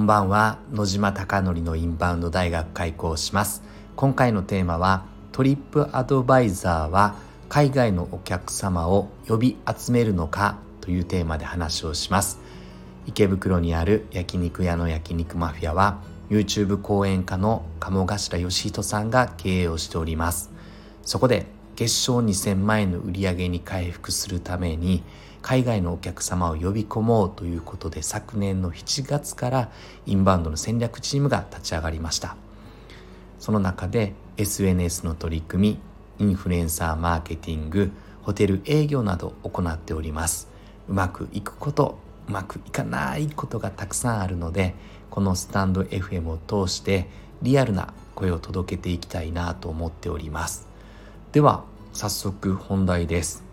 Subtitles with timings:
[0.00, 0.58] んばんは。
[0.72, 3.62] 野島貴則のインバウンド大学開講します。
[3.96, 7.16] 今回のテーマはトリップアドバイザーは
[7.50, 12.40] 海外のお客様を呼び集めるのかというテーマで話をします。
[13.06, 20.50] 池袋にある焼肉屋の焼肉マフィアは YouTube 講演家の鴨頭義人さんが経営をしております。
[21.02, 25.02] そこで月賞2000万円の売り上げに回復するために
[25.42, 29.70] 海外のお客様を呼び込もうということで昨年の7月から
[30.06, 32.36] インバウンドの戦略チームが立ち上がりました。
[33.38, 35.78] その中で SNS の取り組
[36.18, 37.90] みインフルエンサーマーケティング
[38.22, 40.48] ホテル営業など行っております。
[40.88, 41.98] うまくいくこと
[42.28, 44.74] うまくいかないことがたくさんあるので
[45.08, 47.08] このスタンド FM を通して
[47.42, 50.69] リアルな声を届けていきたいなと思っております。
[51.32, 51.62] では
[51.92, 53.44] 早速本題です。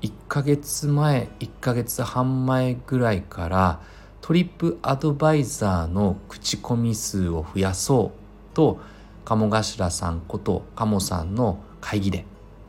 [0.00, 3.80] 1ヶ月前1ヶ月半前ぐらいから
[4.20, 8.12] トリップアドバイザーの口コミ数を増やそ
[8.52, 8.80] うと
[9.24, 12.24] 鴨頭さんこと鴨さんの会議で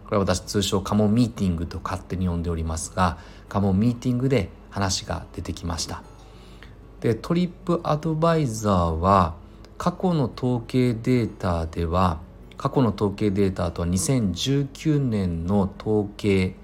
[0.06, 3.18] これは私通称鴨ミーティングと勝手に呼んでおりますが
[3.50, 6.04] 鴨ミーティングで話が出てきました。
[7.02, 9.34] でトリップアドバイザーは
[9.80, 12.20] 過去の統計データでは
[12.64, 16.56] 過去の統計データとは2019年の統計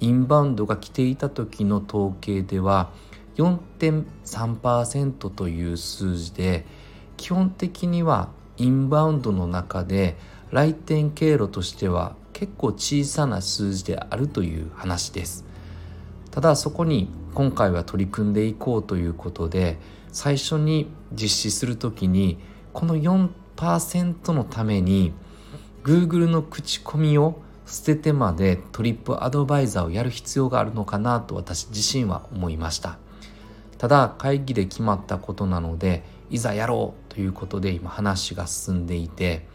[0.00, 2.90] インバウンドが来ていた時の統計では
[3.34, 6.64] 4.3%という数字で
[7.18, 10.16] 基本的にはインバウンドの中で
[10.52, 15.44] 来店経路としては結構小さな数字であるという話です。
[16.30, 19.76] ただそこに今回は取り組んでいこうということで
[20.12, 22.38] 最初に実施する時に
[22.72, 25.12] この4%のために
[25.86, 32.98] Google の口コミを捨ててまでトリップアドバイザーをやる必要があるのかなと私自身は思いました。
[33.78, 39.46] ただ会議で決まったことなのでいざやろうということで今話が進んでいて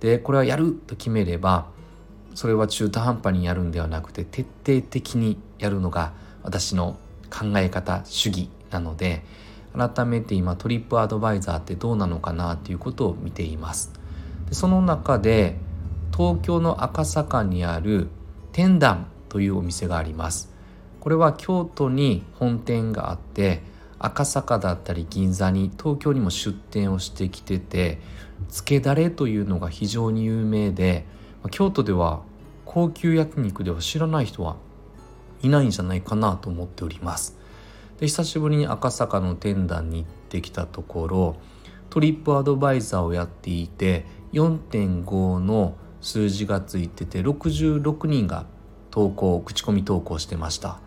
[0.00, 1.68] でこれはやると決めれば
[2.34, 6.98] それは中途半端にやるんではなくて徹底的にやるのが私の
[7.30, 9.24] 考え方主義なので
[9.74, 13.95] 改めて今トリップアドバイザーってどうなのかなということを見ています。
[14.48, 15.56] でその中で
[16.16, 18.08] 東京の赤坂にある
[18.52, 20.50] 天壇というお店があります。
[21.00, 23.62] これは京都に本店があって
[23.98, 27.98] 赤坂だったり銀座に東京にも出店をしてきてて
[28.48, 31.04] つけだれというのが非常に有名で
[31.50, 32.22] 京都では
[32.64, 34.56] 高級焼肉では知らない人は
[35.42, 37.36] いないんじゃないかなと思っております。
[38.00, 41.36] で久しぶりに赤坂の天壇に行ってきたところ
[41.88, 48.46] トリップアドバイザーをやっていて4.5の数字がついてて66人が
[48.90, 50.78] 投稿口コミ投稿してました。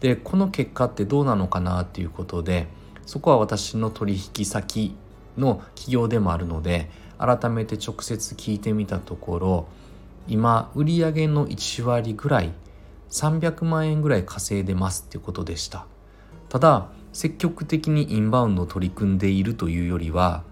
[0.00, 2.66] でこの結果ってどうなのかなっていうことで
[3.06, 4.96] そこは私の取引先
[5.38, 9.68] の企業でもあるので改めて直接聞いてみたところ
[10.26, 12.52] 今売上の1割ぐらい
[13.10, 15.86] 300万円ぐらい稼いでますっていうことでした。
[16.48, 20.42] ただ積極的にインバウンドを取り組んでいるというよりは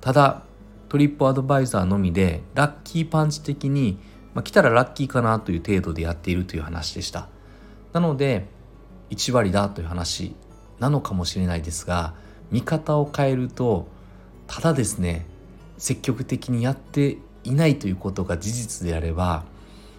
[0.00, 0.42] ただ
[0.88, 3.98] トリップアドバイザーのみでラッキーパンチ的に、
[4.34, 7.28] まあ、来たらラッキーかなという程度でやっているという話でした。
[7.92, 8.46] なので
[9.10, 10.34] 1割だという話
[10.78, 12.14] なのかもしれないですが
[12.50, 13.88] 見方を変えると
[14.46, 15.26] ただですね
[15.78, 19.44] 積極的にやっていないということが事実であれば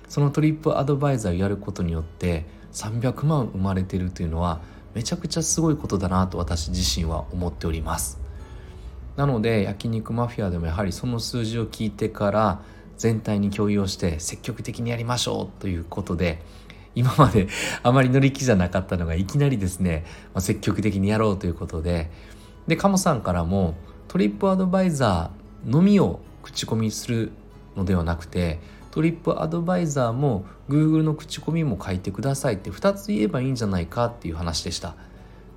[0.07, 4.61] そのトリップアドバイザーをやることによって300万生まれてるというのは
[4.93, 8.18] めちゃくちゃすごいことだなと私自身は思っております。
[9.19, 12.61] なので焼肉マフィアでもやはりその数字を聞いてから
[12.95, 16.41] 全体に共有をして積極的にやりましょうということで
[16.95, 17.49] 今まで
[17.83, 22.09] あまり乗り気じゃなかったのがいきなりですね、まあ、積極的にやろうということで
[22.65, 23.75] で鴨さんからも
[24.07, 27.33] トリップアドバイザーのみを口コミする
[27.75, 34.95] のではなくてトリップアドバイザーも Google の口コミも書いてくださいって2つ言えばいいんじゃないかっていう話でした。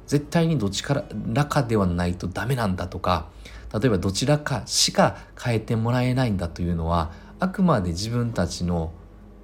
[0.07, 3.29] 絶対にどちらかではないとダメなんだとか
[3.73, 8.93] 例えばどちらかしか変えてもらえないんだというのはあくまで自分たちの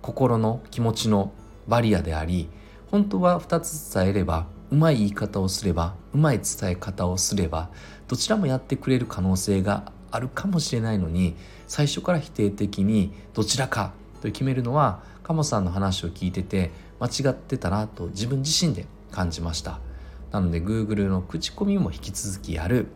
[0.03, 1.33] 心の気持ちの
[1.67, 2.49] バリアであり
[2.91, 7.71] 本当は2つ伝えればうまい言い方をすればうまい伝え方をすれば
[8.07, 16.71] どちらもやってくれる可能性があるかもしれないのに最初から否定的にどちらかと決めるのは鴨さんの話を聞いてて
[17.01, 19.81] 間違ってたなと自分自身で感じました。
[20.31, 22.87] なので Google の口コミも引き続きやる。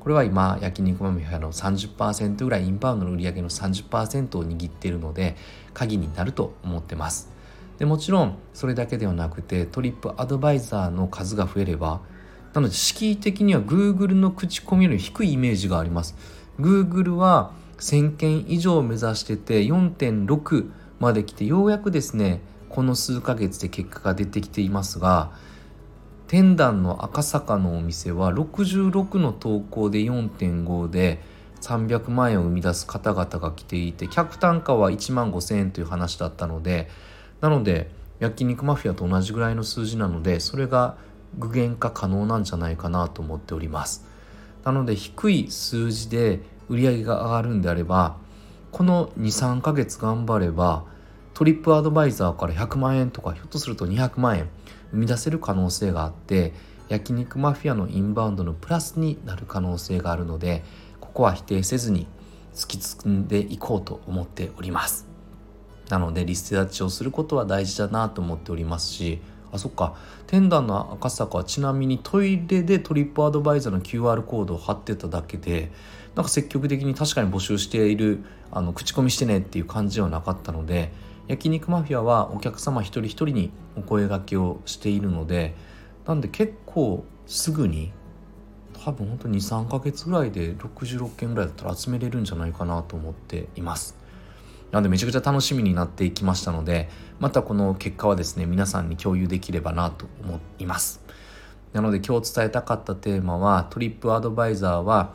[0.00, 5.34] これは今焼肉マミフの30%ぐらいインバウンドの売り上げの30%を握っているので
[5.72, 7.30] 鍵になると思ってます。
[7.78, 12.00] でもちろんそれだけではなくてトリップアドバイザーの数が増えれば
[12.52, 16.14] なので敷居的には Google の口コミより低いイメージがあります。
[16.60, 20.70] Google は1000件以上を目指してて4.6
[21.00, 25.32] まで来てようやくですねこの数ヶ月で結果が出てきていますが
[26.26, 31.20] 天壇の赤坂のお店は66の投稿で4.5で
[31.60, 36.88] 300万円を生み出す方々が来ていて客単価は1万5,000円という話だったので
[37.40, 37.90] なので
[38.20, 40.96] 焼肉マフィアと同じぐらいの数字なのでそれが
[41.38, 44.06] 具現化可能なんじゃないかなと思っております。
[44.64, 48.16] なので低い数字で売り上げが上がるんであれば
[48.72, 50.84] この23ヶ月頑張れば
[51.34, 54.48] トリップアドバイザーから100万円とかひょっとすると200万円
[54.92, 56.52] 生み出せる可能性があって
[56.88, 60.62] 焼肉マフィアのインバウンドのプラスになる可能性があるので
[61.00, 62.06] ここは否定せずに
[62.54, 65.08] 突き進んでいこうと思っております。
[65.88, 69.20] なのでリスト立ちをすることは大事だなと思っておりますし
[69.52, 69.96] あそっか。
[70.28, 75.72] 天壇の赤坂はちなみにトイレでトリップアドバイザーの QR コードを貼ってただけで
[76.14, 80.92] なんか積極的に確かに募集しているあの口コミしてねっていう感じではなかったので
[81.26, 85.54] 焼肉マフィアはお客様一人一人にお声がけをしているので
[86.06, 87.92] なんで結構すぐに
[88.84, 93.96] 多分ほんと23ヶ月ぐらいで66件ぐらいだったら集めれるんじゃないかなと思っています。
[94.70, 96.88] なのでめちゃくちゃ楽しみになっていきましたので
[97.20, 101.00] またこの結果はですね皆さんに共有できればなと思います。
[101.72, 105.14] なので今日伝えたかったテーマはトリップアドバイザーは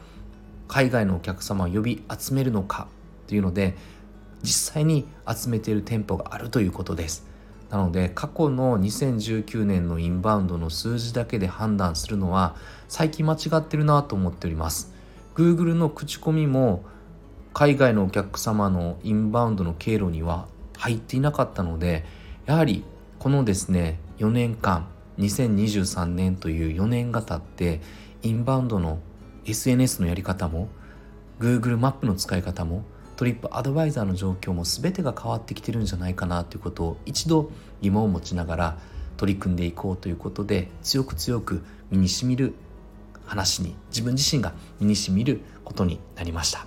[0.68, 2.88] 海外のお客様を呼び集めるのか
[3.28, 3.76] というので
[4.42, 7.28] 実際に集めている店舗があるということです。
[7.70, 12.56] なので過去の2019年のインバウンドの数字だけで判断するのは
[12.88, 14.94] 最近間違ってるなと思っております。
[15.36, 16.84] Google の口コミも
[17.54, 20.48] 海外のお客様のインバウンドの経路には
[20.78, 22.06] 入っていなかったので
[22.46, 22.84] やはり
[23.20, 24.88] このですね4年間
[25.20, 27.82] 2023年という4年が経って
[28.22, 29.00] インバウンドの
[29.46, 30.70] SNS のやり方も
[31.40, 32.84] Google マップの使い方も
[33.20, 37.52] トリップアドバイザーの状況も全てが変わってきてるんじゃないかなということを一度
[37.82, 38.78] 疑問を持ちながら
[39.18, 41.62] 取り組んでいこうということで強く強く
[41.92, 42.54] 身にしみる
[43.26, 46.66] 話に自分自身が身にしみることになりました。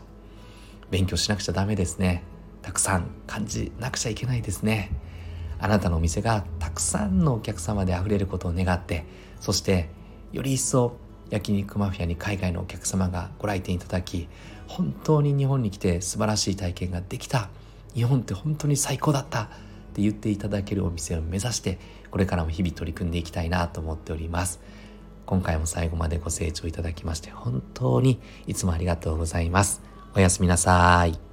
[0.90, 2.22] 勉強しなくちゃダメですね。
[2.60, 4.90] たくさん感じなくちゃいけないですね。
[5.58, 9.06] あなたのお店がたくさんのお客様であふれることを願って
[9.40, 9.88] そして
[10.32, 10.98] より一層
[11.32, 14.28] 焼肉マフィアに海外のお客様がご来店いただき
[14.68, 17.48] 本当に日本に来て素晴らしい体験ができた。
[17.94, 19.46] 日本って本当に最高だったっ
[19.94, 21.78] て言っていただけるお店を目指して
[22.10, 24.60] これからも日々取り組んでいきたいなと思っております。
[25.24, 29.80] 今回も最後までご清聴いただきまして本当にいつもありがとうございます。
[30.14, 31.31] おやすみなさい。